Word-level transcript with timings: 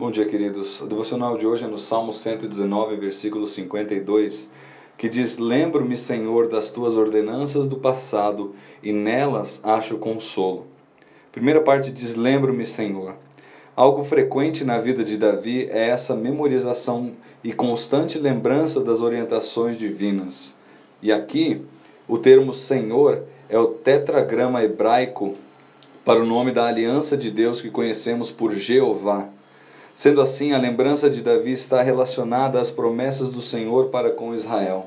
Bom 0.00 0.10
dia, 0.10 0.24
queridos. 0.24 0.80
O 0.80 0.86
devocional 0.86 1.36
de 1.36 1.46
hoje 1.46 1.66
é 1.66 1.68
no 1.68 1.76
Salmo 1.76 2.10
119, 2.10 2.96
versículo 2.96 3.46
52, 3.46 4.50
que 4.96 5.10
diz: 5.10 5.36
Lembro-me, 5.36 5.94
Senhor, 5.94 6.48
das 6.48 6.70
tuas 6.70 6.96
ordenanças 6.96 7.68
do 7.68 7.76
passado, 7.76 8.54
e 8.82 8.94
nelas 8.94 9.60
acho 9.62 9.98
consolo. 9.98 10.66
primeira 11.30 11.60
parte 11.60 11.92
diz: 11.92 12.14
Lembro-me, 12.14 12.64
Senhor. 12.64 13.14
Algo 13.76 14.02
frequente 14.02 14.64
na 14.64 14.78
vida 14.78 15.04
de 15.04 15.18
Davi 15.18 15.66
é 15.68 15.90
essa 15.90 16.16
memorização 16.16 17.12
e 17.44 17.52
constante 17.52 18.18
lembrança 18.18 18.80
das 18.80 19.02
orientações 19.02 19.76
divinas. 19.76 20.56
E 21.02 21.12
aqui, 21.12 21.60
o 22.08 22.16
termo 22.16 22.54
Senhor 22.54 23.24
é 23.50 23.58
o 23.58 23.66
tetragrama 23.66 24.64
hebraico 24.64 25.36
para 26.06 26.22
o 26.22 26.24
nome 26.24 26.52
da 26.52 26.64
aliança 26.64 27.18
de 27.18 27.30
Deus 27.30 27.60
que 27.60 27.68
conhecemos 27.68 28.30
por 28.30 28.50
Jeová. 28.50 29.28
Sendo 29.94 30.20
assim, 30.20 30.52
a 30.52 30.58
lembrança 30.58 31.10
de 31.10 31.22
Davi 31.22 31.52
está 31.52 31.82
relacionada 31.82 32.60
às 32.60 32.70
promessas 32.70 33.30
do 33.30 33.42
Senhor 33.42 33.86
para 33.86 34.10
com 34.10 34.32
Israel. 34.32 34.86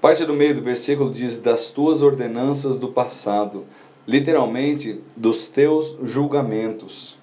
Parte 0.00 0.24
do 0.24 0.34
meio 0.34 0.54
do 0.54 0.62
versículo 0.62 1.10
diz: 1.10 1.36
Das 1.36 1.70
tuas 1.70 2.02
ordenanças 2.02 2.78
do 2.78 2.88
passado, 2.88 3.64
literalmente, 4.06 5.00
dos 5.16 5.46
teus 5.48 5.96
julgamentos. 6.02 7.18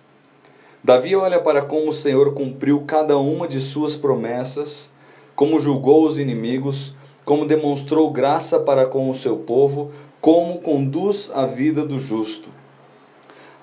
Davi 0.83 1.15
olha 1.15 1.39
para 1.39 1.61
como 1.61 1.89
o 1.89 1.93
Senhor 1.93 2.33
cumpriu 2.33 2.83
cada 2.85 3.17
uma 3.17 3.47
de 3.47 3.59
suas 3.61 3.95
promessas, 3.95 4.91
como 5.35 5.59
julgou 5.59 6.05
os 6.05 6.17
inimigos, 6.17 6.93
como 7.23 7.45
demonstrou 7.45 8.11
graça 8.11 8.59
para 8.59 8.85
com 8.85 9.09
o 9.09 9.13
seu 9.13 9.37
povo, 9.37 9.91
como 10.19 10.59
conduz 10.59 11.31
a 11.33 11.45
vida 11.45 11.85
do 11.85 11.97
justo. 11.99 12.49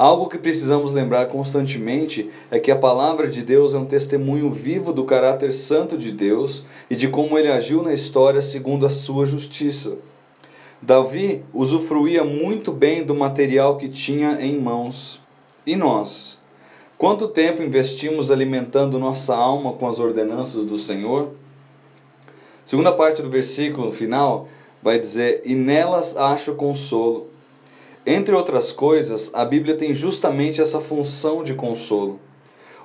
Algo 0.01 0.31
que 0.31 0.39
precisamos 0.39 0.93
lembrar 0.93 1.27
constantemente 1.27 2.31
é 2.51 2.59
que 2.59 2.71
a 2.71 2.77
palavra 2.77 3.29
de 3.29 3.43
Deus 3.43 3.75
é 3.75 3.77
um 3.77 3.85
testemunho 3.85 4.51
vivo 4.51 4.95
do 4.95 5.05
caráter 5.05 5.53
santo 5.53 5.99
de 5.99 6.11
Deus 6.11 6.65
e 6.89 6.97
de 6.97 7.09
como 7.09 7.39
ele 7.39 7.53
agiu 7.53 7.83
na 7.83 7.93
história 7.93 8.41
segundo 8.41 8.87
a 8.87 8.91
sua 8.91 9.27
justiça. 9.27 9.99
Davi 10.81 11.45
usufruía 11.53 12.25
muito 12.25 12.73
bem 12.73 13.05
do 13.05 13.15
material 13.15 13.77
que 13.77 13.91
tinha 13.91 14.41
em 14.41 14.59
mãos. 14.59 15.21
E 15.67 15.77
nós? 15.77 16.39
Quanto 16.97 17.29
tempo 17.29 17.63
investimos 17.63 18.31
alimentando 18.31 18.99
nossa 18.99 19.37
alma 19.37 19.75
com 19.75 19.87
as 19.87 20.01
ordenanças 20.01 20.65
do 20.65 20.79
Senhor? 20.79 21.29
Segunda 22.65 22.91
parte 22.91 23.21
do 23.21 23.29
versículo 23.29 23.93
final 23.93 24.49
vai 24.83 24.99
dizer: 24.99 25.43
E 25.45 25.55
nelas 25.55 26.17
acho 26.17 26.55
consolo. 26.55 27.29
Entre 28.07 28.35
outras 28.35 28.73
coisas, 28.73 29.31
a 29.35 29.45
Bíblia 29.45 29.77
tem 29.77 29.93
justamente 29.93 30.61
essa 30.61 30.81
função 30.81 31.45
de 31.45 31.53
consolo. 31.53 32.19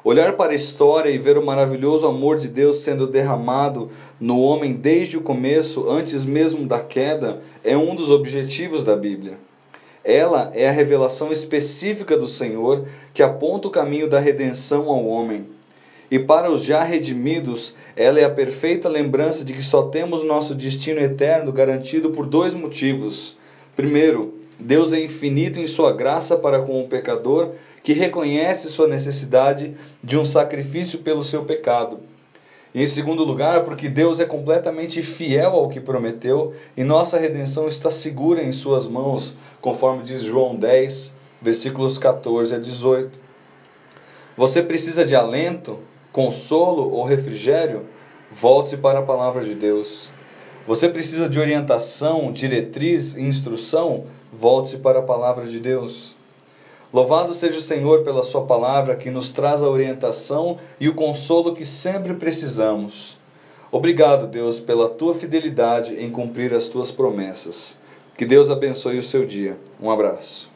Olhar 0.04 0.34
para 0.34 0.52
a 0.52 0.56
história 0.56 1.10
e 1.10 1.18
ver 1.18 1.38
o 1.38 1.46
maravilhoso 1.46 2.06
amor 2.06 2.38
de 2.38 2.50
Deus 2.50 2.82
sendo 2.82 3.08
derramado 3.08 3.90
no 4.20 4.40
homem 4.40 4.74
desde 4.74 5.18
o 5.18 5.22
começo, 5.22 5.90
antes 5.90 6.26
mesmo 6.26 6.66
da 6.66 6.80
queda, 6.80 7.42
é 7.64 7.78
um 7.78 7.96
dos 7.96 8.12
objetivos 8.12 8.84
da 8.84 8.96
Bíblia. 8.96 9.38
Ela 10.04 10.52
é 10.54 10.68
a 10.68 10.72
revelação 10.72 11.32
específica 11.32 12.16
do 12.16 12.28
Senhor 12.28 12.86
que 13.14 13.24
aponta 13.24 13.70
o 13.70 13.72
caminho 13.72 14.08
da 14.08 14.20
redenção 14.20 14.90
ao 14.90 15.06
homem. 15.06 15.48
E 16.12 16.20
para 16.20 16.52
os 16.52 16.62
já 16.62 16.84
redimidos, 16.84 17.74
ela 17.96 18.20
é 18.20 18.26
a 18.26 18.30
perfeita 18.30 18.88
lembrança 18.88 19.44
de 19.44 19.54
que 19.54 19.64
só 19.64 19.84
temos 19.84 20.24
nosso 20.24 20.54
destino 20.54 21.00
eterno 21.00 21.52
garantido 21.52 22.12
por 22.12 22.28
dois 22.28 22.54
motivos. 22.54 23.38
Primeiro, 23.76 24.45
Deus 24.60 24.94
é 24.94 25.00
infinito 25.00 25.60
em 25.60 25.68
sua 25.68 25.92
graça 25.92 26.38
para 26.38 26.62
com 26.62 26.82
o 26.82 26.88
pecador 26.88 27.52
que 27.84 27.94
reconhece 27.94 28.70
sua 28.70 28.88
necessidade 28.88 29.76
de 30.04 30.18
um 30.18 30.24
sacrifício 30.24 31.00
pelo 31.00 31.24
seu 31.24 31.44
pecado. 31.44 32.00
E 32.74 32.82
em 32.82 32.86
segundo 32.86 33.24
lugar, 33.24 33.64
porque 33.64 33.88
Deus 33.88 34.20
é 34.20 34.26
completamente 34.26 35.02
fiel 35.02 35.52
ao 35.52 35.70
que 35.70 35.80
prometeu 35.80 36.54
e 36.76 36.84
nossa 36.84 37.18
redenção 37.18 37.68
está 37.68 37.90
segura 37.90 38.44
em 38.44 38.52
Suas 38.52 38.86
mãos, 38.86 39.36
conforme 39.62 40.04
diz 40.04 40.24
João 40.24 40.56
10, 40.56 41.14
versículos 41.42 41.98
14 41.98 42.56
a 42.56 42.58
18. 42.58 43.20
Você 44.36 44.62
precisa 44.62 45.06
de 45.06 45.16
alento, 45.16 45.80
consolo 46.12 46.92
ou 46.92 47.06
refrigério? 47.06 47.86
Volte-se 48.30 48.76
para 48.76 49.00
a 49.00 49.04
palavra 49.04 49.42
de 49.44 49.56
Deus. 49.56 50.12
Você 50.68 50.90
precisa 50.90 51.30
de 51.30 51.40
orientação, 51.40 52.32
diretriz 52.34 53.16
e 53.16 53.22
instrução? 53.22 54.06
Volte-se 54.32 54.78
para 54.78 55.00
a 55.00 55.04
palavra 55.04 55.46
de 55.46 55.60
Deus. 55.60 56.16
Louvado 56.94 57.34
seja 57.34 57.58
o 57.58 57.62
Senhor 57.62 58.04
pela 58.04 58.24
Sua 58.24 58.46
palavra 58.46 58.96
que 58.96 59.12
nos 59.12 59.32
traz 59.32 59.62
a 59.62 59.70
orientação 59.70 60.58
e 60.80 60.88
o 60.88 60.96
consolo 60.96 61.54
que 61.54 61.66
sempre 61.66 62.14
precisamos. 62.14 63.18
Obrigado, 63.72 64.28
Deus, 64.28 64.60
pela 64.60 64.88
tua 64.88 65.14
fidelidade 65.14 65.96
em 65.96 66.10
cumprir 66.10 66.54
as 66.54 66.68
tuas 66.68 66.92
promessas. 66.92 67.78
Que 68.16 68.26
Deus 68.26 68.50
abençoe 68.50 68.98
o 68.98 69.04
seu 69.04 69.26
dia. 69.26 69.60
Um 69.82 69.92
abraço. 69.92 70.55